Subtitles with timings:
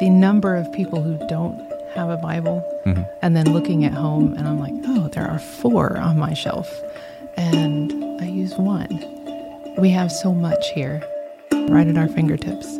[0.00, 1.58] the number of people who don't
[1.94, 3.02] have a Bible Mm-hmm.
[3.20, 6.66] and then looking at home and I'm like, oh, there are four on my shelf
[7.36, 8.88] and I use one.
[9.76, 11.02] We have so much here
[11.68, 12.78] right at our fingertips.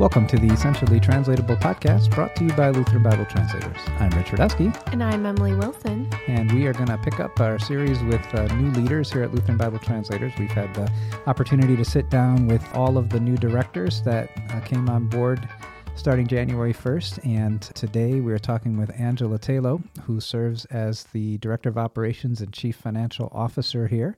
[0.00, 3.76] Welcome to the Essentially Translatable podcast brought to you by Lutheran Bible Translators.
[4.00, 6.03] I'm Rich Rudowske, And I'm Emily Wilson.
[6.26, 9.34] And we are going to pick up our series with uh, new leaders here at
[9.34, 10.32] Lutheran Bible Translators.
[10.38, 10.90] We've had the
[11.26, 15.46] opportunity to sit down with all of the new directors that uh, came on board
[15.96, 21.38] starting January 1st, and today we are talking with Angela Tayloe, who serves as the
[21.38, 24.16] Director of Operations and Chief Financial Officer here.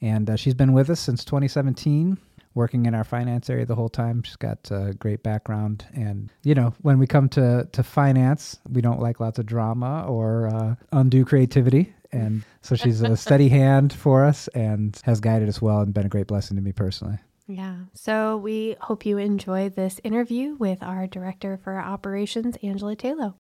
[0.00, 2.18] And uh, she's been with us since 2017,
[2.54, 4.22] working in our finance area the whole time.
[4.22, 5.86] She's got a great background.
[5.94, 10.04] And, you know, when we come to, to finance, we don't like lots of drama
[10.08, 11.94] or uh, undue creativity.
[12.12, 16.06] And so she's a steady hand for us and has guided us well and been
[16.06, 17.18] a great blessing to me personally.
[17.46, 17.76] Yeah.
[17.92, 23.34] So we hope you enjoy this interview with our Director for Operations, Angela Tayloe.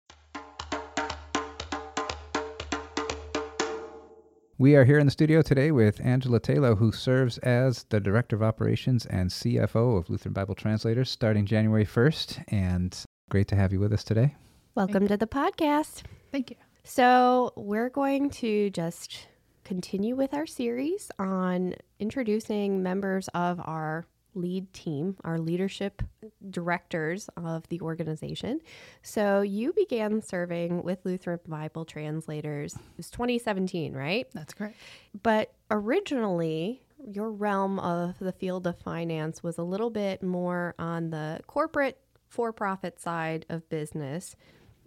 [4.59, 8.35] We are here in the studio today with Angela Tayloe, who serves as the Director
[8.35, 12.43] of Operations and CFO of Lutheran Bible Translators starting January 1st.
[12.49, 12.95] And
[13.31, 14.35] great to have you with us today.
[14.75, 16.03] Welcome to the podcast.
[16.31, 16.57] thank you.
[16.83, 19.27] So we're going to just
[19.63, 26.01] continue with our series on introducing members of our lead team, our leadership
[26.49, 28.59] directors of the organization.
[29.01, 32.75] So you began serving with Lutheran Bible Translators.
[32.75, 34.27] It was 2017, right?
[34.33, 34.77] That's correct.
[35.21, 41.09] But originally, your realm of the field of finance was a little bit more on
[41.09, 44.35] the corporate for profit side of business.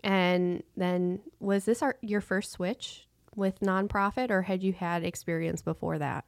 [0.02, 5.62] And then, was this our, your first switch with nonprofit, or had you had experience
[5.62, 6.24] before that?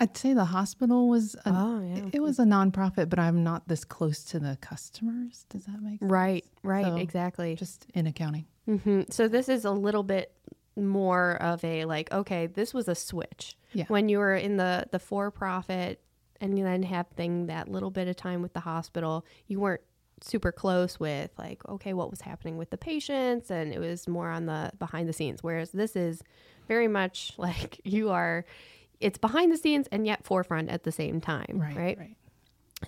[0.00, 2.08] I'd say the hospital was a, Oh, yeah.
[2.12, 5.44] it was a nonprofit, but I'm not this close to the customers.
[5.50, 6.10] Does that make sense?
[6.10, 7.54] Right, right, So, exactly.
[7.54, 8.46] Just in accounting.
[8.66, 10.32] hmm So this is a little bit
[10.76, 13.56] more of a like, okay, this was a switch.
[13.74, 13.84] Yeah.
[13.88, 16.00] When you were in the the for profit
[16.40, 19.82] and then having that little bit of time with the hospital, you weren't
[20.22, 24.30] super close with like, okay, what was happening with the patients, and it was more
[24.30, 25.42] on the behind the scenes.
[25.42, 26.22] Whereas this is
[26.68, 28.46] very much like you are.
[29.00, 31.76] It's behind the scenes and yet forefront at the same time, Right.
[31.76, 31.98] right?
[31.98, 32.16] Right.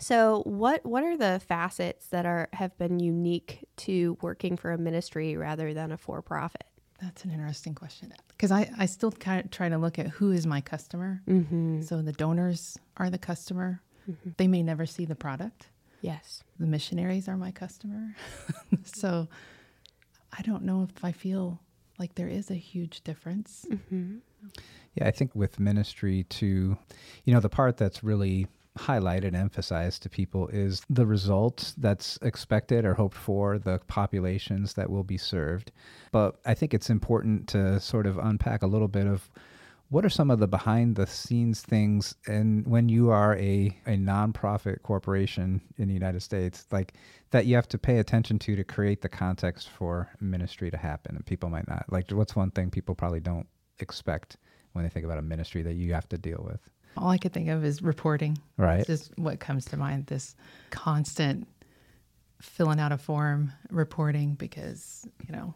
[0.00, 4.78] So, what what are the facets that are have been unique to working for a
[4.78, 6.64] ministry rather than a for profit?
[7.00, 10.30] That's an interesting question because I, I still kind of try to look at who
[10.30, 11.20] is my customer.
[11.28, 11.82] Mm-hmm.
[11.82, 13.82] So the donors are the customer.
[14.36, 15.68] They may never see the product.
[16.00, 16.42] Yes.
[16.58, 18.14] The missionaries are my customer.
[18.84, 19.28] so
[20.36, 21.60] I don't know if I feel
[21.98, 23.66] like there is a huge difference.
[23.70, 24.16] Mm-hmm.
[24.94, 26.76] Yeah, I think with ministry to,
[27.24, 28.46] you know, the part that's really
[28.78, 34.74] highlighted and emphasized to people is the result that's expected or hoped for, the populations
[34.74, 35.72] that will be served.
[36.10, 39.30] But I think it's important to sort of unpack a little bit of
[39.90, 43.90] what are some of the behind the scenes things and when you are a, a
[43.90, 46.94] nonprofit corporation in the United States, like
[47.30, 51.14] that you have to pay attention to to create the context for ministry to happen
[51.14, 51.84] and people might not.
[51.90, 53.46] Like what's one thing people probably don't
[53.78, 54.36] expect
[54.72, 56.60] when they think about a ministry that you have to deal with.
[56.96, 58.36] All I could think of is reporting.
[58.56, 58.80] Right.
[58.80, 60.36] It's just what comes to mind this
[60.70, 61.46] constant
[62.40, 65.54] filling out a form, reporting, because, you know,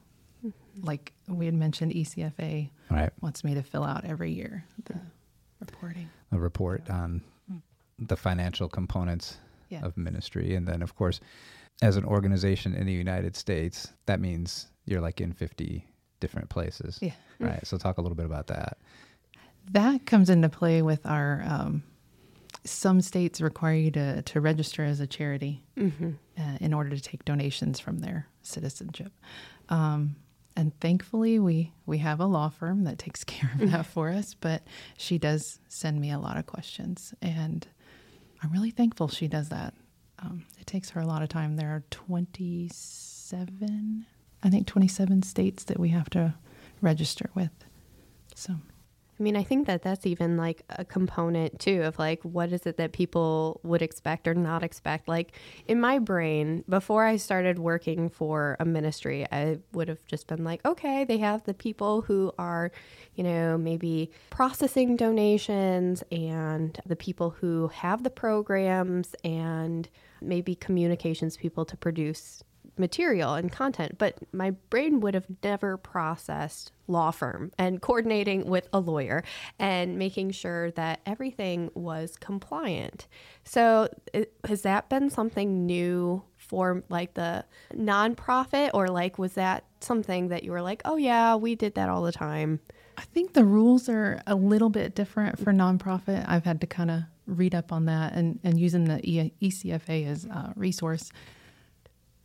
[0.80, 3.10] like we had mentioned, ECFA Right.
[3.20, 4.98] wants me to fill out every year the
[5.60, 6.08] reporting.
[6.32, 7.22] A report on
[7.98, 9.38] the financial components
[9.68, 9.84] Yeah.
[9.84, 10.54] of ministry.
[10.54, 11.18] And then, of course,
[11.82, 15.84] as an organization in the United States, that means you're like in 50
[16.20, 16.98] different places.
[17.02, 17.12] Yeah.
[17.38, 17.64] Right.
[17.66, 18.78] So, talk a little bit about that.
[19.72, 21.82] That comes into play with our, um,
[22.64, 26.10] some states require you to, to register as a charity Mm-hmm.
[26.38, 29.12] uh, in order to take donations from their citizenship.
[29.68, 30.16] Um,
[30.56, 34.34] and thankfully, we, we have a law firm that takes care of that for us,
[34.34, 34.62] but
[34.96, 37.12] she does send me a lot of questions.
[37.20, 37.66] And
[38.42, 39.74] I'm really thankful she does that.
[40.20, 41.56] Um, it takes her a lot of time.
[41.56, 44.06] There are 27,
[44.46, 46.34] I think 27 states that we have to
[46.80, 47.50] register with.
[48.36, 52.52] So, I mean, I think that that's even like a component too of like what
[52.52, 55.08] is it that people would expect or not expect.
[55.08, 55.32] Like
[55.66, 60.44] in my brain, before I started working for a ministry, I would have just been
[60.44, 62.70] like, okay, they have the people who are,
[63.16, 69.88] you know, maybe processing donations and the people who have the programs and
[70.20, 72.44] maybe communications people to produce
[72.78, 78.68] material and content, but my brain would have never processed law firm and coordinating with
[78.72, 79.24] a lawyer
[79.58, 83.06] and making sure that everything was compliant.
[83.44, 83.88] So,
[84.44, 87.44] has that been something new for like the
[87.74, 91.88] nonprofit, or like was that something that you were like, oh, yeah, we did that
[91.88, 92.60] all the time?
[92.96, 96.24] I think the rules are a little bit different for nonprofit.
[96.26, 98.98] I've had to kind of read up on that and, and using the
[99.42, 101.10] ECFA as a resource.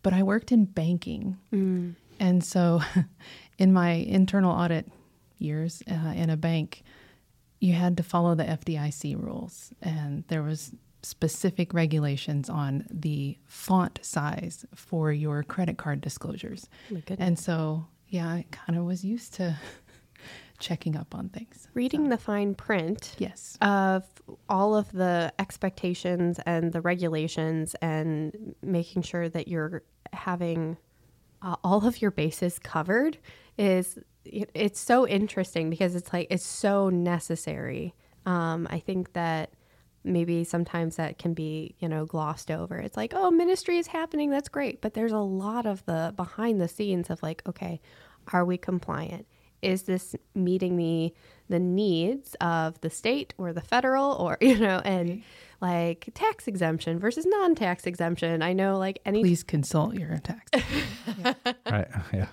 [0.04, 1.38] But I worked in banking.
[1.54, 1.96] Mm.
[2.20, 2.82] And so
[3.58, 4.92] in my internal audit
[5.38, 6.84] years uh, in a bank,
[7.60, 9.72] you had to follow the FDIC rules.
[9.82, 10.72] And there was
[11.04, 16.68] specific regulations on the font size for your credit card disclosures.
[17.20, 19.56] and so, yeah, I kind of was used to
[20.62, 21.68] checking up on things.
[21.74, 22.10] Reading so.
[22.12, 23.58] the fine print yes.
[23.62, 24.06] of
[24.48, 30.78] all of the expectations and the regulations and making sure that you're having
[31.42, 33.18] uh, all of your bases covered
[33.58, 37.96] is it's so interesting because it's like it's so necessary.
[38.26, 39.52] Um, I think that
[40.04, 44.32] maybe sometimes that can be you know glossed over it's like oh ministry is happening
[44.32, 47.80] that's great but there's a lot of the behind the scenes of like okay
[48.34, 49.28] are we compliant
[49.62, 51.14] is this meeting the
[51.50, 55.22] the needs of the state or the federal or you know and
[55.60, 58.42] like tax exemption versus non-tax exemption?
[58.42, 60.52] I know like any please consult your tax.
[61.24, 61.34] Yeah.
[61.70, 62.28] right yeah.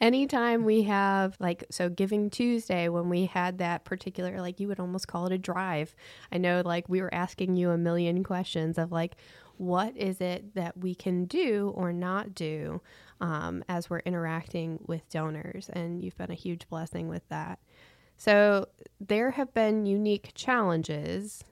[0.00, 4.80] Anytime we have like so giving tuesday when we had that particular like you would
[4.80, 5.94] almost call it a drive
[6.32, 9.16] i know like we were asking you a million questions of like
[9.58, 12.80] what is it that we can do or not do
[13.20, 15.68] um, as we're interacting with donors.
[15.72, 17.58] And you've been a huge blessing with that.
[18.16, 18.68] So
[19.00, 21.44] there have been unique challenges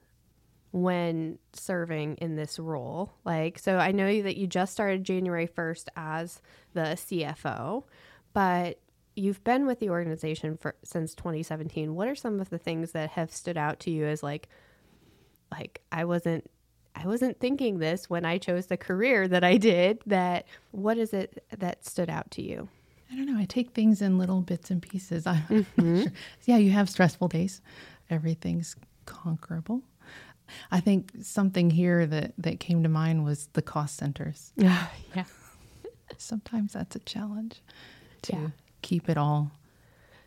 [0.71, 3.13] when serving in this role.
[3.23, 6.41] Like, so I know that you just started January 1st as
[6.73, 7.83] the CFO,
[8.33, 8.79] but
[9.15, 11.95] you've been with the organization for since 2017.
[11.95, 14.49] What are some of the things that have stood out to you as like,
[15.51, 16.49] like I wasn't
[16.95, 20.01] I wasn't thinking this when I chose the career that I did.
[20.05, 22.69] That what is it that stood out to you?
[23.11, 23.37] I don't know.
[23.37, 25.27] I take things in little bits and pieces.
[25.27, 26.03] I'm mm-hmm.
[26.03, 26.11] sure.
[26.45, 27.61] Yeah, you have stressful days.
[28.09, 28.75] Everything's
[29.05, 29.81] conquerable.
[30.71, 34.53] I think something here that that came to mind was the cost centers.
[34.57, 34.87] yeah.
[36.17, 37.61] Sometimes that's a challenge
[38.23, 38.47] to yeah.
[38.81, 39.51] keep it all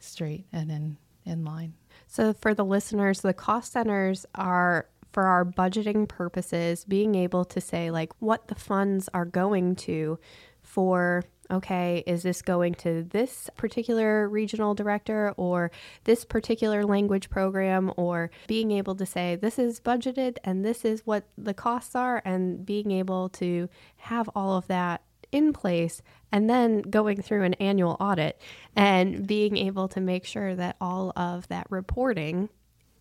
[0.00, 1.75] straight and in in line.
[2.06, 7.60] So for the listeners, the cost centers are for our budgeting purposes, being able to
[7.60, 10.19] say, like, what the funds are going to
[10.62, 15.70] for okay, is this going to this particular regional director or
[16.05, 17.90] this particular language program?
[17.96, 22.20] Or being able to say, this is budgeted and this is what the costs are,
[22.25, 26.02] and being able to have all of that in place
[26.32, 28.40] and then going through an annual audit
[28.75, 32.49] and being able to make sure that all of that reporting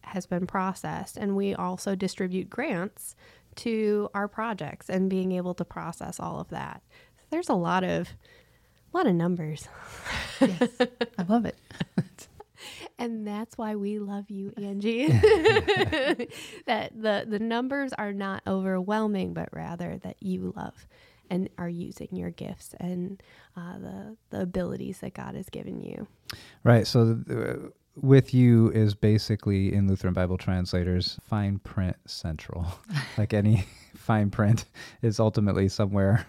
[0.07, 1.17] has been processed.
[1.17, 3.15] And we also distribute grants
[3.57, 6.81] to our projects and being able to process all of that.
[7.17, 8.09] So there's a lot of
[8.93, 9.67] a lot of numbers.
[10.39, 10.69] yes,
[11.17, 11.57] I love it.
[12.97, 15.07] and that's why we love you, Angie.
[16.65, 20.87] that the the numbers are not overwhelming, but rather that you love
[21.29, 23.21] and are using your gifts and
[23.55, 26.07] uh, the the abilities that God has given you.
[26.63, 26.87] Right.
[26.87, 27.19] So.
[27.29, 27.69] Uh,
[28.01, 32.67] with you is basically in Lutheran Bible translators fine print central.
[33.17, 34.65] like any fine print
[35.01, 36.25] is ultimately somewhere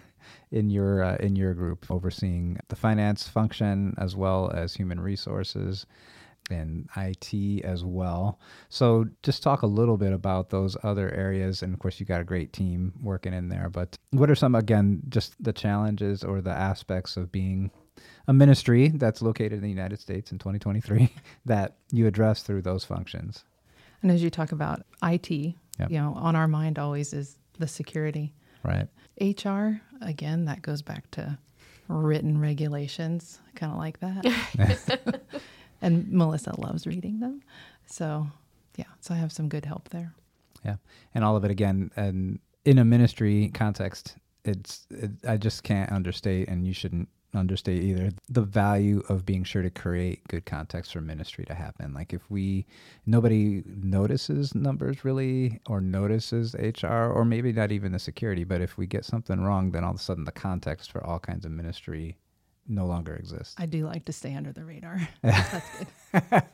[0.51, 5.85] in your uh, in your group overseeing the finance function as well as human resources
[6.51, 8.39] and IT as well.
[8.69, 12.21] So just talk a little bit about those other areas and of course you got
[12.21, 16.41] a great team working in there, but what are some again just the challenges or
[16.41, 17.69] the aspects of being
[18.27, 21.13] a ministry that's located in the United States in 2023
[21.45, 23.43] that you address through those functions.
[24.01, 25.55] And as you talk about IT, yep.
[25.89, 28.33] you know, on our mind always is the security.
[28.63, 28.87] Right.
[29.19, 31.37] HR, again, that goes back to
[31.87, 35.21] written regulations, kind of like that.
[35.81, 37.41] and Melissa loves reading them.
[37.85, 38.27] So,
[38.75, 40.13] yeah, so I have some good help there.
[40.63, 40.75] Yeah.
[41.13, 44.15] And all of it again, and in a ministry context,
[44.45, 49.43] it's it, I just can't understate and you shouldn't understate either the value of being
[49.43, 51.93] sure to create good context for ministry to happen.
[51.93, 52.65] Like if we
[53.05, 58.77] nobody notices numbers really or notices HR or maybe not even the security, but if
[58.77, 61.51] we get something wrong, then all of a sudden the context for all kinds of
[61.51, 62.17] ministry
[62.67, 63.55] no longer exists.
[63.57, 65.07] I do like to stay under the radar.
[65.21, 65.71] That's
[66.11, 66.43] good.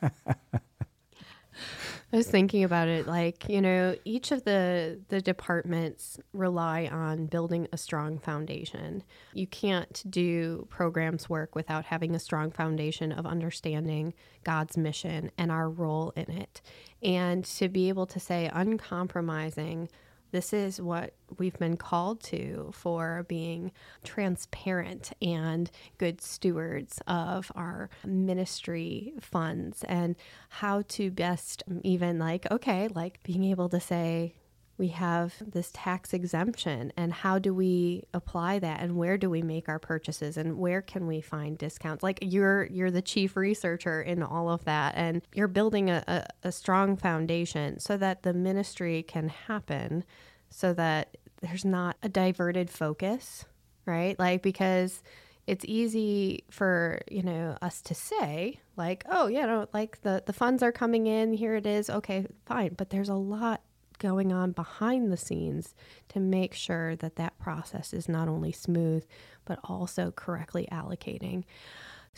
[2.12, 7.26] I was thinking about it like, you know, each of the the departments rely on
[7.26, 9.02] building a strong foundation.
[9.34, 15.50] You can't do programs work without having a strong foundation of understanding God's mission and
[15.50, 16.62] our role in it.
[17.02, 19.88] And to be able to say uncompromising
[20.36, 23.72] this is what we've been called to for being
[24.04, 30.14] transparent and good stewards of our ministry funds and
[30.50, 34.34] how to best even like okay like being able to say
[34.78, 39.42] we have this tax exemption and how do we apply that and where do we
[39.42, 42.02] make our purchases and where can we find discounts?
[42.02, 46.48] Like you're you're the chief researcher in all of that and you're building a, a,
[46.48, 50.04] a strong foundation so that the ministry can happen
[50.50, 53.44] so that there's not a diverted focus
[53.86, 54.18] right?
[54.18, 55.02] Like because
[55.46, 60.32] it's easy for you know us to say like oh yeah no like the the
[60.32, 63.60] funds are coming in here it is okay fine but there's a lot
[63.98, 65.74] going on behind the scenes
[66.08, 69.04] to make sure that that process is not only smooth,
[69.44, 71.44] but also correctly allocating.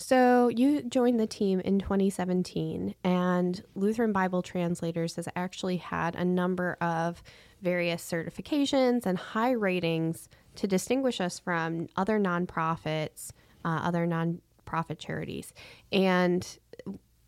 [0.01, 6.25] So, you joined the team in 2017, and Lutheran Bible Translators has actually had a
[6.25, 7.21] number of
[7.63, 13.33] various certifications and high ratings to distinguish us from other nonprofits,
[13.65, 15.53] uh, other nonprofit charities.
[15.91, 16.47] And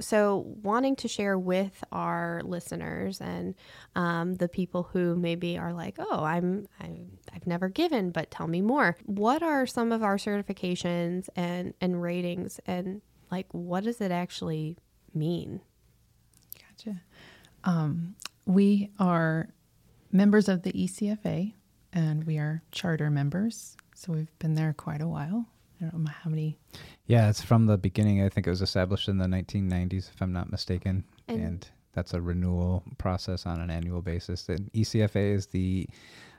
[0.01, 3.55] so wanting to share with our listeners and
[3.95, 8.47] um, the people who maybe are like oh I'm, I'm i've never given but tell
[8.47, 8.97] me more.
[9.05, 14.77] What are some of our certifications and and ratings and like what does it actually
[15.15, 15.61] mean?
[16.59, 17.01] Gotcha.
[17.65, 18.17] Um,
[18.47, 19.49] we are
[20.11, 21.53] members of the ecfa
[21.93, 25.47] and we are charter members so we've been there quite a while
[25.81, 26.59] I don't know how many.
[27.07, 28.23] Yeah, it's from the beginning.
[28.23, 31.05] I think it was established in the 1990s, if I'm not mistaken.
[31.29, 34.49] And, and that's a renewal process on an annual basis.
[34.49, 35.89] And ECFA is the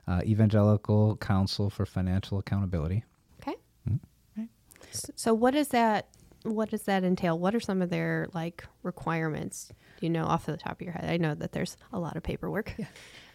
[0.08, 3.04] uh, Evangelical Council for Financial Accountability.
[3.42, 3.58] Okay.
[3.90, 4.42] Mm-hmm.
[4.42, 4.50] Right.
[4.92, 6.08] So, what is that?
[6.44, 7.38] What does that entail?
[7.38, 9.72] What are some of their like requirements?
[10.02, 11.10] You know off the top of your head?
[11.10, 12.74] I know that there's a lot of paperwork.
[12.78, 12.88] Yeah.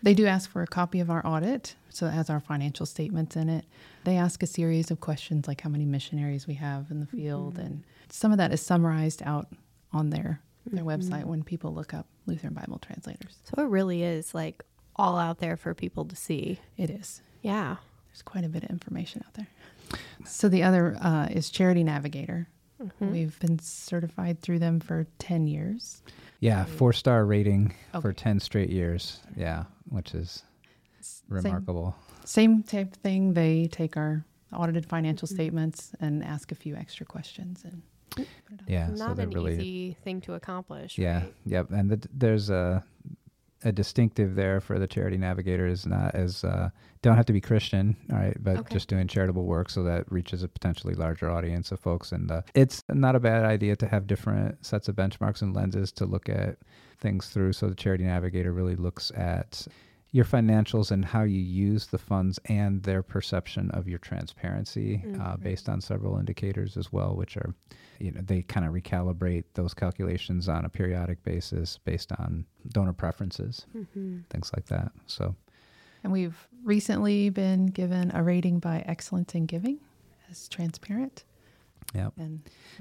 [0.02, 3.34] They do ask for a copy of our audit, so it has our financial statements
[3.34, 3.64] in it.
[4.04, 7.54] They ask a series of questions like how many missionaries we have in the field,
[7.54, 7.66] mm-hmm.
[7.66, 9.48] and some of that is summarized out
[9.92, 11.00] on their their mm-hmm.
[11.00, 13.36] website when people look up Lutheran Bible translators.
[13.44, 14.64] So it really is like
[14.96, 16.58] all out there for people to see.
[16.76, 17.22] It is.
[17.42, 17.76] Yeah.
[18.08, 19.48] There's quite a bit of information out there.
[20.24, 22.48] So the other uh, is Charity Navigator.
[22.82, 23.10] Mm-hmm.
[23.10, 26.02] We've been certified through them for 10 years.
[26.40, 28.02] Yeah, four star rating okay.
[28.02, 29.20] for 10 straight years.
[29.36, 30.42] Yeah, which is
[31.28, 31.96] remarkable.
[32.24, 33.34] Same, same type thing.
[33.34, 35.34] They take our audited financial mm-hmm.
[35.34, 37.82] statements and ask a few extra questions and
[38.66, 40.96] yeah, not so an really, easy thing to accomplish.
[40.96, 41.34] Yeah, right?
[41.44, 41.70] yep.
[41.70, 42.82] And the, there's a
[43.64, 46.68] a distinctive there for the charity navigator is not as uh,
[47.02, 48.74] don't have to be Christian, all right, but okay.
[48.74, 52.12] just doing charitable work so that reaches a potentially larger audience of folks.
[52.12, 55.90] And uh, it's not a bad idea to have different sets of benchmarks and lenses
[55.92, 56.58] to look at
[57.00, 57.52] things through.
[57.52, 59.66] So the charity navigator really looks at
[60.16, 65.08] your financials and how you use the funds and their perception of your transparency uh,
[65.08, 65.20] mm-hmm.
[65.20, 67.54] uh, based on several indicators as well, which are,
[67.98, 72.94] you know, they kind of recalibrate those calculations on a periodic basis based on donor
[72.94, 74.20] preferences, mm-hmm.
[74.30, 74.90] things like that.
[75.06, 75.36] So,
[76.02, 79.80] and we've recently been given a rating by Excellence in Giving
[80.30, 81.24] as transparent.
[81.94, 82.08] Yeah.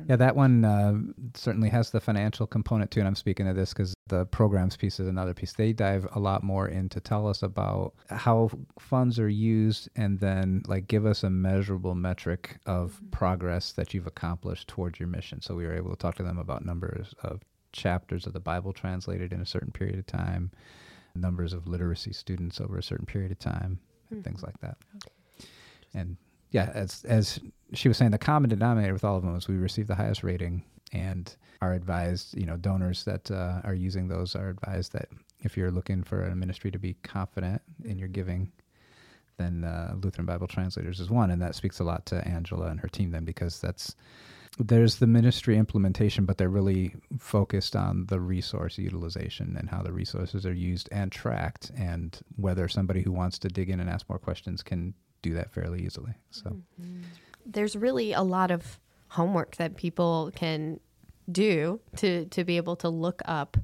[0.09, 0.95] yeah, that one uh,
[1.35, 2.99] certainly has the financial component too.
[2.99, 5.53] And I'm speaking of this because the programs piece is another piece.
[5.53, 10.63] They dive a lot more into tell us about how funds are used and then
[10.67, 13.09] like give us a measurable metric of mm-hmm.
[13.11, 15.41] progress that you've accomplished towards your mission.
[15.41, 18.73] So we were able to talk to them about numbers of chapters of the Bible
[18.73, 20.51] translated in a certain period of time,
[21.13, 23.79] numbers of literacy students over a certain period of time,
[24.11, 24.21] mm-hmm.
[24.21, 24.77] things like that.
[24.95, 25.47] Okay.
[25.93, 26.17] And
[26.51, 27.39] yeah, as as
[27.73, 30.23] she was saying, the common denominator with all of them is we receive the highest
[30.23, 35.09] rating and are advised, you know, donors that uh, are using those are advised that
[35.39, 38.51] if you're looking for a ministry to be confident in your giving,
[39.37, 42.79] then uh, Lutheran Bible Translators is one, and that speaks a lot to Angela and
[42.79, 43.95] her team then because that's
[44.57, 49.91] there's the ministry implementation, but they're really focused on the resource utilization and how the
[49.91, 54.07] resources are used and tracked, and whether somebody who wants to dig in and ask
[54.07, 54.93] more questions can
[55.25, 56.13] do that fairly easily.
[56.29, 57.01] So mm-hmm.
[57.45, 58.79] there's really a lot of
[59.09, 60.79] homework that people can
[61.31, 63.57] do to to be able to look up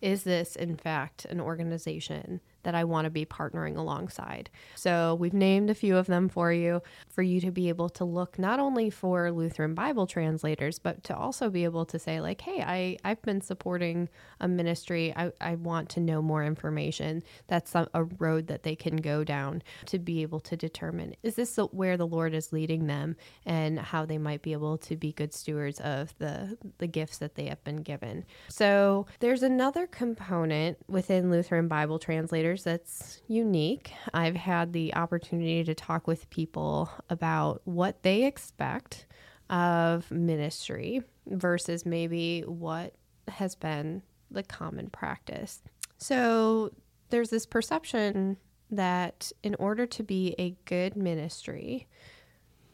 [0.00, 4.50] is this in fact an organization that I want to be partnering alongside.
[4.74, 8.04] So we've named a few of them for you, for you to be able to
[8.04, 12.40] look not only for Lutheran Bible translators, but to also be able to say, like,
[12.40, 14.08] hey, I, I've been supporting
[14.40, 15.12] a ministry.
[15.16, 17.22] I, I want to know more information.
[17.46, 21.36] That's a, a road that they can go down to be able to determine is
[21.36, 23.16] this where the Lord is leading them
[23.46, 27.34] and how they might be able to be good stewards of the, the gifts that
[27.34, 28.24] they have been given.
[28.48, 33.92] So there's another component within Lutheran Bible translators that's unique.
[34.12, 39.06] I've had the opportunity to talk with people about what they expect
[39.50, 42.94] of ministry versus maybe what
[43.28, 45.62] has been the common practice.
[45.98, 46.70] So
[47.10, 48.36] there's this perception
[48.70, 51.86] that in order to be a good ministry,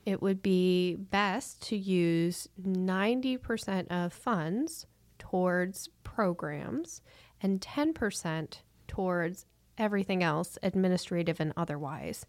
[0.07, 4.87] it would be best to use 90% of funds
[5.19, 7.03] towards programs
[7.43, 9.47] and 10% towards
[9.81, 12.27] everything else, administrative and otherwise.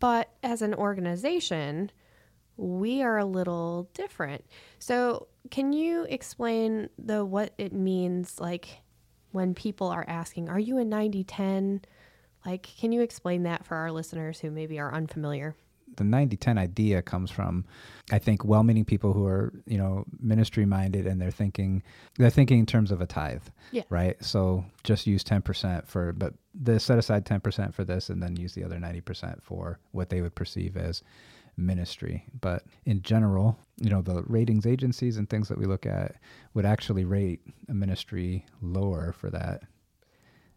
[0.00, 1.90] But as an organization,
[2.56, 4.44] we are a little different.
[4.78, 8.82] So, can you explain the what it means like
[9.32, 11.82] when people are asking, are you a 90/10?
[12.46, 15.56] Like, can you explain that for our listeners who maybe are unfamiliar?
[15.96, 17.64] The 90-10 idea comes from
[18.12, 21.82] i think well-meaning people who are you know ministry minded and they're thinking
[22.18, 23.42] they're thinking in terms of a tithe
[23.74, 23.82] yeah.
[23.90, 24.22] right?
[24.22, 28.54] So just use 10% for but the set aside 10% for this and then use
[28.54, 31.02] the other 90% for what they would perceive as
[31.56, 32.24] ministry.
[32.40, 36.14] But in general you know the ratings agencies and things that we look at
[36.54, 39.62] would actually rate a ministry lower for that.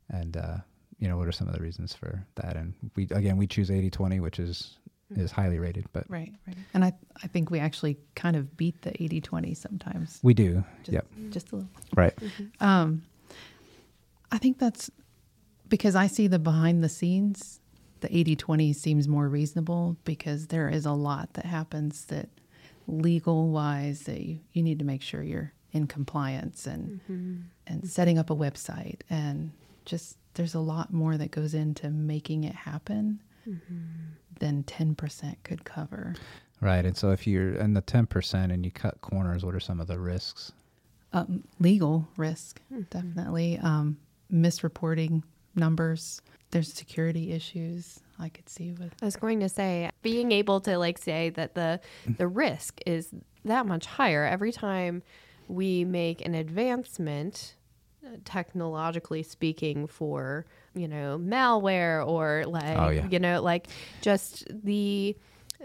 [0.10, 0.58] And uh,
[1.00, 2.56] you know what are some of the reasons for that?
[2.56, 4.78] And we again we choose 80-20 which is
[5.16, 5.86] is highly rated.
[5.94, 6.58] But right, right.
[6.74, 10.20] And I I think we actually kind of beat the 80-20 sometimes.
[10.24, 10.64] We do.
[10.84, 11.08] Just, yep.
[11.30, 11.70] Just a little.
[11.96, 12.16] Right.
[12.16, 12.64] Mm-hmm.
[12.64, 13.04] Um,
[14.32, 14.90] I think that's
[15.68, 17.60] because I see the behind the scenes.
[18.02, 22.30] The 80-20 seems more reasonable because there is a lot that happens that
[22.88, 27.36] legal wise that you, you need to make sure you're in compliance and mm-hmm.
[27.68, 29.52] and setting up a website and
[29.86, 33.86] just there's a lot more that goes into making it happen mm-hmm.
[34.40, 36.16] than 10% could cover.
[36.62, 36.86] Right.
[36.86, 39.88] And so if you're in the 10% and you cut corners, what are some of
[39.88, 40.52] the risks?
[41.14, 42.82] Um, legal risk, mm-hmm.
[42.90, 43.60] definitely.
[43.62, 43.98] Um,
[44.32, 45.24] misreporting
[45.56, 46.22] numbers.
[46.52, 48.94] There's security issues I could see with.
[49.02, 51.80] I was going to say being able to like say that the
[52.18, 53.14] the risk is
[53.46, 55.04] that much higher every time
[55.48, 57.56] we make an advancement
[58.26, 63.08] technologically speaking for you know malware or like oh, yeah.
[63.10, 63.68] you know like
[64.02, 65.16] just the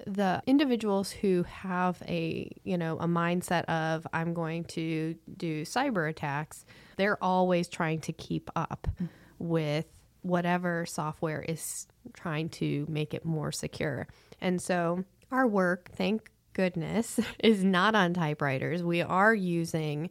[0.06, 6.08] the individuals who have a you know a mindset of i'm going to do cyber
[6.08, 6.64] attacks
[6.96, 9.06] they're always trying to keep up mm-hmm.
[9.38, 9.86] with
[10.22, 14.06] whatever software is trying to make it more secure
[14.40, 20.08] and so our work thank goodness is not on typewriters we are using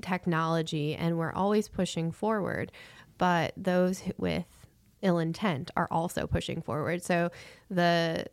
[0.00, 2.72] technology and we're always pushing forward.
[3.18, 4.46] But those with
[5.02, 7.02] ill intent are also pushing forward.
[7.02, 7.30] So
[7.70, 8.26] the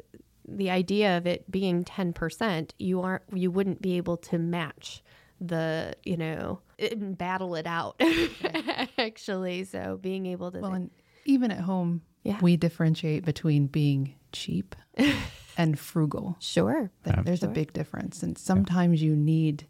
[0.48, 5.04] the idea of it being 10%, you aren't you wouldn't be able to match
[5.42, 6.60] the, you know,
[6.98, 8.02] battle it out
[8.98, 9.64] actually.
[9.66, 10.90] So being able to Well, and
[11.26, 12.40] even at home, yeah.
[12.42, 14.76] we differentiate between being cheap
[15.58, 16.38] and frugal.
[16.40, 16.90] Sure.
[17.04, 17.50] There's sure.
[17.50, 19.68] a big difference and sometimes you need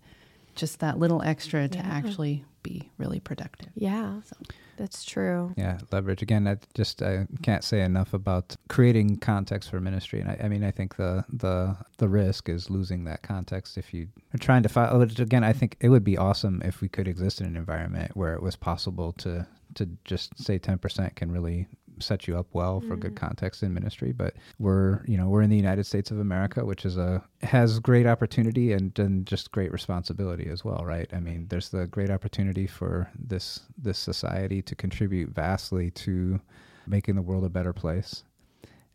[0.59, 1.87] just that little extra to yeah.
[1.87, 3.69] actually be really productive.
[3.75, 4.21] Yeah.
[4.25, 4.35] So.
[4.77, 5.53] That's true.
[5.57, 6.47] Yeah, leverage again.
[6.47, 10.63] I just I can't say enough about creating context for ministry, and I, I, mean
[10.63, 14.69] I think the the the risk is losing that context if you are trying to
[14.69, 15.01] follow.
[15.01, 18.15] Oh, again, I think it would be awesome if we could exist in an environment
[18.15, 19.45] where it was possible to
[19.75, 21.67] to just say ten percent can really
[22.01, 22.99] set you up well for mm-hmm.
[22.99, 24.11] good context in ministry.
[24.11, 27.79] But we're, you know, we're in the United States of America, which is a has
[27.79, 31.09] great opportunity and and just great responsibility as well, right?
[31.13, 36.39] I mean, there's the great opportunity for this this society to contribute vastly to
[36.87, 38.23] making the world a better place.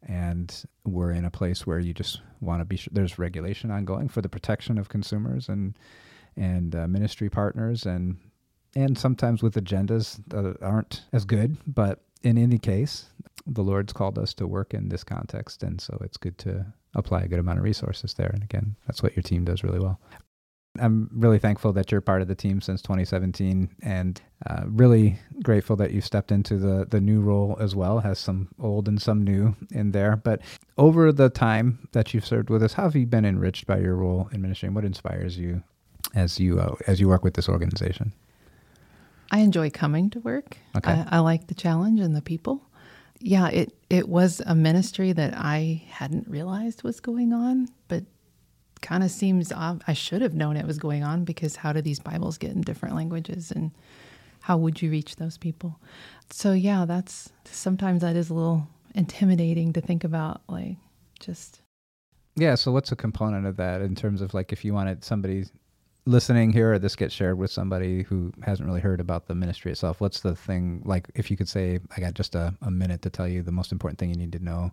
[0.06, 4.08] And we're in a place where you just want to be sure there's regulation ongoing
[4.08, 5.76] for the protection of consumers and
[6.36, 8.18] and uh, ministry partners and
[8.76, 13.10] and sometimes with agendas that aren't as good, but in any case,
[13.46, 17.20] the Lord's called us to work in this context, and so it's good to apply
[17.20, 18.30] a good amount of resources there.
[18.32, 20.00] And again, that's what your team does really well.
[20.80, 25.76] I'm really thankful that you're part of the team since 2017, and uh, really grateful
[25.76, 28.00] that you stepped into the the new role as well.
[28.00, 30.16] Has some old and some new in there.
[30.16, 30.40] But
[30.76, 33.94] over the time that you've served with us, how have you been enriched by your
[33.94, 34.66] role in ministry?
[34.66, 35.62] And what inspires you
[36.14, 38.12] as you uh, as you work with this organization?
[39.34, 40.56] I enjoy coming to work.
[40.76, 40.92] Okay.
[40.92, 42.62] I, I like the challenge and the people.
[43.20, 48.04] yeah, it it was a ministry that I hadn't realized was going on, but
[48.80, 51.80] kind of seems ob- I should have known it was going on because how do
[51.82, 53.72] these Bibles get in different languages and
[54.42, 55.80] how would you reach those people?
[56.30, 60.76] So yeah, that's sometimes that is a little intimidating to think about like
[61.18, 61.60] just
[62.36, 62.54] Yeah.
[62.56, 65.46] So what's a component of that in terms of like if you wanted somebody
[66.06, 69.72] listening here or this gets shared with somebody who hasn't really heard about the ministry
[69.72, 73.02] itself, what's the thing like if you could say, I got just a, a minute
[73.02, 74.72] to tell you the most important thing you need to know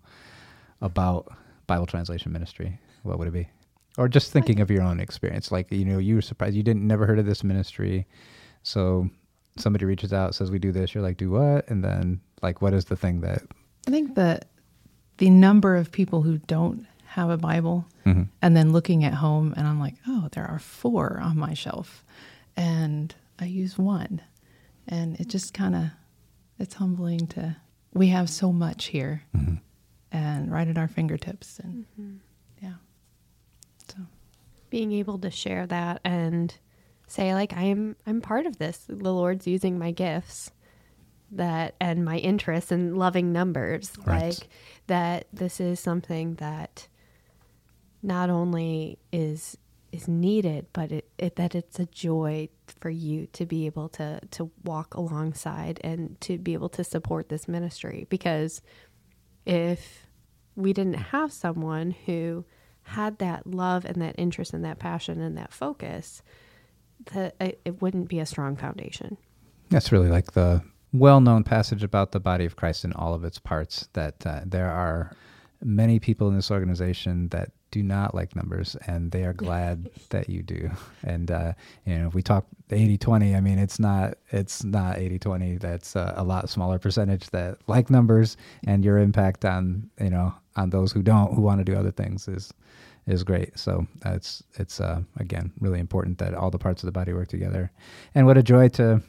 [0.82, 1.32] about
[1.68, 3.48] Bible translation ministry, what would it be?
[3.98, 5.52] Or just thinking of your own experience.
[5.52, 8.08] Like, you know, you were surprised you didn't never heard of this ministry.
[8.64, 9.10] So
[9.58, 11.70] somebody reaches out, says we do this, you're like, do what?
[11.70, 13.42] And then like what is the thing that
[13.88, 14.50] I think that
[15.18, 16.86] the number of people who don't
[17.16, 18.30] have a Bible Mhm.
[18.42, 22.06] and then looking at home and I'm like, oh, there are four on my shelf
[22.56, 24.22] and I use one.
[24.88, 25.86] And it just kind of
[26.58, 27.58] it's humbling to
[27.94, 29.60] we have so much here Mhm.
[30.12, 31.86] and right at our fingertips and
[32.62, 32.76] yeah.
[33.88, 33.98] So
[34.70, 36.56] being able to share that and
[37.08, 40.52] say like i'm i'm part of this the lord's using my gifts
[41.30, 44.30] that and my interests in loving numbers Right.
[44.40, 44.48] like
[44.88, 46.88] that this is something that
[48.02, 49.58] not only is
[49.92, 52.48] is needed but it, it that it's a joy
[52.80, 57.28] for you to be able to to walk alongside and to be able to support
[57.28, 58.62] this ministry because
[59.46, 60.08] if
[60.56, 62.46] we didn't have someone who
[62.84, 66.22] had that love and that interest and that passion and that focus,
[67.14, 69.18] that it, wouldn't be a strong foundation.
[69.70, 70.62] That's really like the
[70.94, 73.88] well-known passage about the body of Christ in all of its parts.
[73.94, 75.16] That uh, there are
[75.64, 80.30] many people in this organization that do not like numbers, and they are glad that
[80.30, 80.70] you do.
[81.04, 81.54] And uh,
[81.86, 85.60] you know, if we talk 80-20, I mean, it's not it's not 80-20.
[85.60, 90.34] That's uh, a lot smaller percentage that like numbers, and your impact on you know
[90.56, 92.54] on those who don't who want to do other things is
[93.08, 93.58] is great.
[93.58, 97.14] So uh, it's it's uh, again really important that all the parts of the body
[97.14, 97.72] work together.
[98.14, 99.02] And what a joy to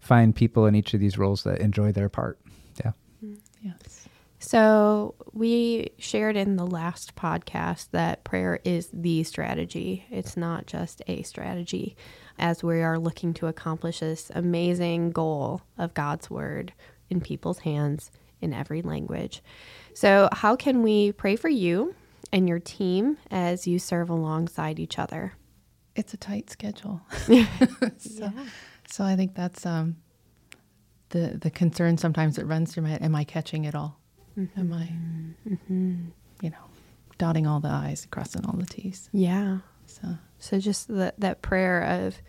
[0.00, 2.38] find people in each of these roles that enjoy their part.
[2.84, 2.92] Yeah.
[3.62, 3.95] yes.
[4.38, 10.06] So, we shared in the last podcast that prayer is the strategy.
[10.10, 11.96] It's not just a strategy
[12.38, 16.74] as we are looking to accomplish this amazing goal of God's word
[17.08, 19.42] in people's hands in every language.
[19.94, 21.94] So, how can we pray for you
[22.32, 25.32] and your team as you serve alongside each other?
[25.94, 27.00] It's a tight schedule.
[27.28, 28.30] Yeah.
[28.88, 29.96] So I think that's um,
[31.10, 33.02] the the concern sometimes that runs through my head.
[33.02, 33.98] Am I catching it all?
[34.38, 34.60] Mm-hmm.
[34.60, 35.94] Am I, mm-hmm.
[36.42, 36.56] you know,
[37.18, 39.08] dotting all the i's, crossing all the t's?
[39.12, 39.58] Yeah.
[39.86, 42.20] So So just that that prayer of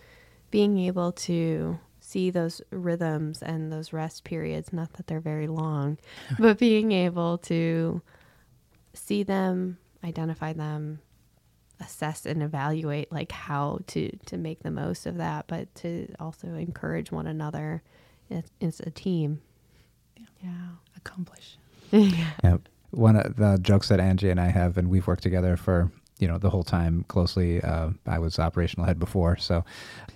[0.51, 5.97] being able to see those rhythms and those rest periods, not that they're very long,
[6.39, 8.01] but being able to
[8.93, 10.99] see them, identify them,
[11.79, 16.47] assess and evaluate like how to to make the most of that, but to also
[16.47, 17.83] encourage one another.
[18.29, 19.41] It's, it's a team.
[20.43, 20.49] Yeah.
[20.95, 21.57] accomplish.
[21.91, 22.57] Yeah.
[22.91, 26.27] One of the jokes that Angie and I have, and we've worked together for you
[26.27, 27.61] know the whole time closely.
[27.61, 29.63] Uh, I was operational head before, so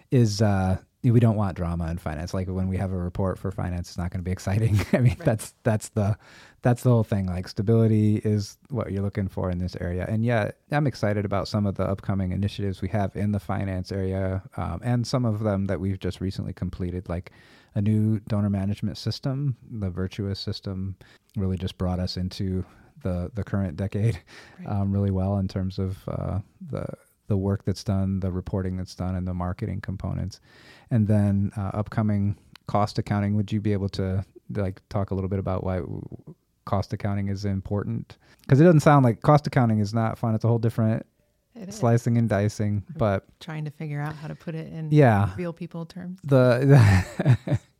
[0.09, 2.33] is uh, we don't want drama in finance.
[2.33, 4.79] Like when we have a report for finance, it's not going to be exciting.
[4.93, 5.25] I mean, Right.
[5.25, 6.17] that's that's the
[6.63, 7.25] that's the whole thing.
[7.27, 10.05] Like stability is what you're looking for in this area.
[10.07, 13.91] And yeah, I'm excited about some of the upcoming initiatives we have in the finance
[13.91, 17.31] area, um, and some of them that we've just recently completed, like
[17.75, 20.95] a new donor management system, the Virtuous system,
[21.37, 22.65] really just brought us into
[23.03, 24.19] the the current decade
[24.59, 24.67] Right.
[24.67, 26.85] um, really well in terms of uh, the
[27.27, 30.41] the work that's done, the reporting that's done, and the marketing components.
[30.89, 32.35] And then uh, upcoming
[32.67, 33.35] cost accounting.
[33.35, 35.81] Would you be able to like talk a little bit about why
[36.65, 38.17] cost accounting is important?
[38.41, 40.35] Because it doesn't sound like cost accounting is not fun.
[40.35, 41.05] It's a whole different
[41.61, 41.75] It is.
[41.75, 42.83] slicing and dicing.
[42.97, 46.19] But Trying to figure out how to put it in yeah, real people terms.
[46.23, 47.05] the,
[47.45, 47.59] the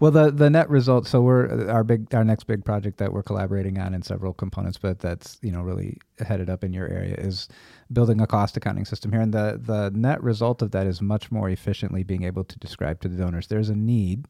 [0.00, 3.22] well the the net result so we're our big our next big project that we're
[3.22, 7.14] collaborating on in several components but that's you know really headed up in your area
[7.14, 7.46] is
[7.92, 11.30] building a cost accounting system here and the the net result of that is much
[11.30, 14.26] more efficiently being able to describe to the donors there's a need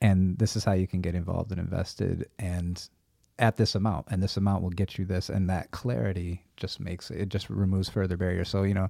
[0.00, 2.88] and this is how you can get involved and invested and
[3.38, 7.10] at this amount and this amount will get you this and that clarity just makes
[7.10, 8.48] it just removes further barriers.
[8.48, 8.88] So you know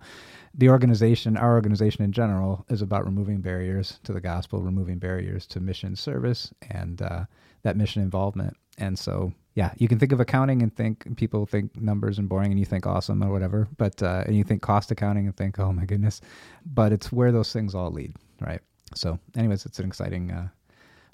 [0.54, 5.46] the organization our organization in general is about removing barriers to the gospel removing barriers
[5.48, 7.24] to mission service and uh,
[7.62, 8.56] that mission involvement.
[8.78, 12.50] And so yeah you can think of accounting and think people think numbers and boring
[12.52, 15.58] and you think awesome or whatever but uh, and you think cost accounting and think
[15.58, 16.20] oh my goodness
[16.64, 18.60] but it's where those things all lead right?
[18.94, 20.48] So anyways it's an exciting uh,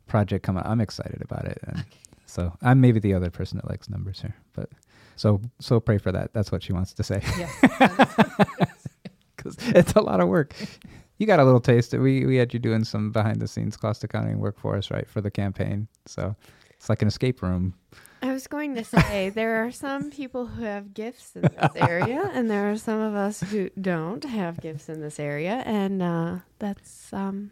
[0.07, 1.59] project coming i'm excited about it.
[1.63, 1.85] And
[2.33, 4.71] So I'm maybe the other person that likes numbers here, but
[5.17, 6.33] so so pray for that.
[6.33, 7.21] That's what she wants to say.
[7.37, 7.53] Yes.
[9.37, 10.55] because it's a lot of work.
[11.19, 11.93] You got a little taste.
[11.93, 15.07] We we had you doing some behind the scenes cost accounting work for us, right,
[15.07, 15.89] for the campaign.
[16.07, 16.35] So
[16.71, 17.75] it's like an escape room.
[18.23, 22.31] I was going to say there are some people who have gifts in this area,
[22.33, 26.37] and there are some of us who don't have gifts in this area, and uh,
[26.59, 27.51] that's um,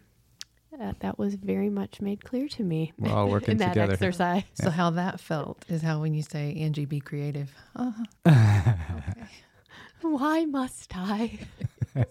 [0.79, 3.93] uh, that was very much made clear to me We're all working in that together.
[3.95, 4.45] exercise.
[4.55, 7.53] So how that felt is how when you say Angie, be creative.
[7.77, 8.05] Uh-huh.
[8.27, 9.27] okay.
[10.03, 11.39] Why must I?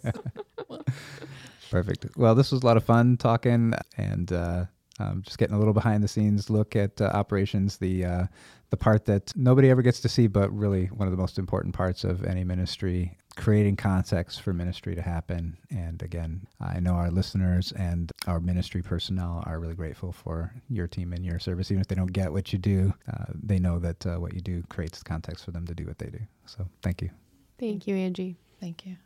[1.72, 2.08] Perfect.
[2.18, 4.66] Well, this was a lot of fun talking and uh,
[5.00, 7.78] um, just getting a little behind the scenes look at uh, operations.
[7.78, 8.24] The uh,
[8.70, 11.74] the part that nobody ever gets to see, but really one of the most important
[11.74, 15.58] parts of any ministry, creating context for ministry to happen.
[15.72, 20.88] And again, I know our listeners and our ministry personnel are really grateful for your
[20.88, 21.72] team and your service.
[21.72, 24.42] Even if they don't get what you do, uh, they know that uh, what you
[24.42, 26.20] do creates context for them to do what they do.
[26.46, 27.10] So thank you.
[27.58, 28.36] Thank you, Angie.
[28.60, 28.98] Thank you.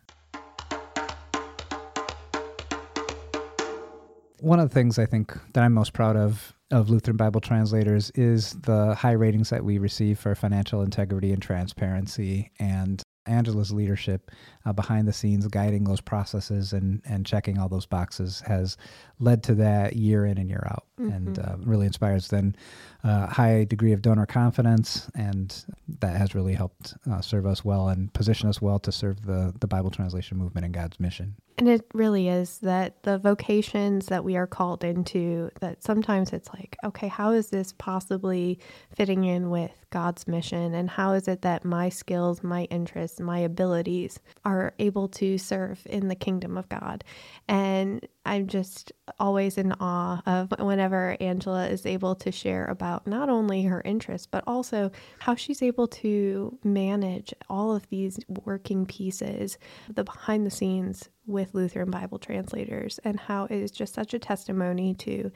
[4.40, 8.10] One of the things I think that I'm most proud of of Lutheran Bible translators
[8.16, 14.32] is the high ratings that we receive for financial integrity and transparency and Angela's leadership
[14.66, 18.78] uh, behind the scenes guiding those processes and, and checking all those boxes has
[19.20, 22.56] led to that year in and year out and uh, really inspires then
[23.04, 25.66] uh, high degree of donor confidence and
[26.00, 29.54] that has really helped uh, serve us well and position us well to serve the,
[29.60, 31.36] the Bible translation movement and God's mission.
[31.58, 36.50] And it really is that the vocations that we are called into, that sometimes it's
[36.50, 38.58] like, okay, how is this possibly
[38.96, 40.74] fitting in with God's mission?
[40.74, 45.86] And how is it that my skills, my interests, my abilities are able to serve
[45.86, 47.04] in the kingdom of God?
[47.48, 53.30] And I'm just always in awe of whenever Angela is able to share about not
[53.30, 59.58] only her interests, but also how she's able to manage all of these working pieces,
[59.94, 64.20] the behind the scenes with Lutheran Bible translators, and how it is just such a
[64.20, 65.32] testimony to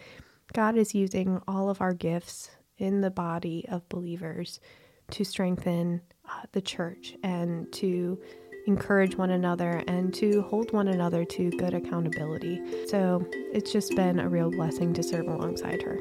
[0.53, 4.59] God is using all of our gifts in the body of believers
[5.11, 8.19] to strengthen uh, the church and to
[8.67, 12.61] encourage one another and to hold one another to good accountability.
[12.87, 15.97] So it's just been a real blessing to serve alongside her.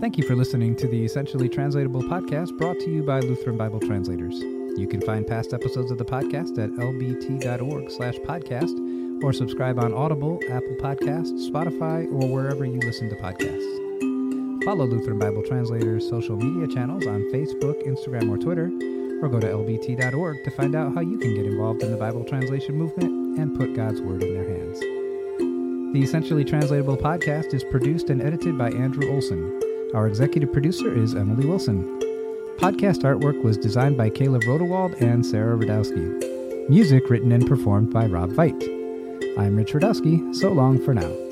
[0.00, 3.80] Thank you for listening to the Essentially Translatable podcast brought to you by Lutheran Bible
[3.80, 4.38] Translators.
[4.78, 9.94] You can find past episodes of the podcast at lbt.org slash podcast or subscribe on
[9.94, 14.64] Audible, Apple Podcasts, Spotify, or wherever you listen to podcasts.
[14.64, 18.68] Follow Lutheran Bible Translators' social media channels on Facebook, Instagram, or Twitter,
[19.22, 22.24] or go to lbt.org to find out how you can get involved in the Bible
[22.24, 24.80] translation movement and put God's Word in their hands.
[25.94, 29.60] The Essentially Translatable podcast is produced and edited by Andrew Olson.
[29.94, 31.84] Our executive producer is Emily Wilson.
[32.58, 36.68] Podcast artwork was designed by Caleb Rodewald and Sarah Radowski.
[36.68, 38.60] Music written and performed by Rob Veit.
[39.38, 40.34] I'm Rich Rudowske.
[40.34, 41.25] So long for now.